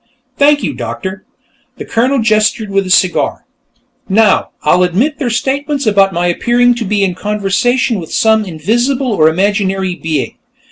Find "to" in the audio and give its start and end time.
6.77-6.85